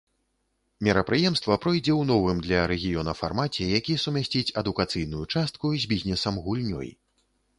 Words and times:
Мерапрыемства 0.85 1.57
пройдзе 1.65 1.91
ў 1.95 2.01
новым 2.11 2.37
для 2.45 2.61
рэгіёна 2.71 3.13
фармаце, 3.21 3.67
які 3.79 3.93
сумясціць 4.05 4.55
адукацыйную 4.61 5.23
частку 5.37 5.65
з 5.83 5.91
бізнесам-гульнёй. 5.95 6.89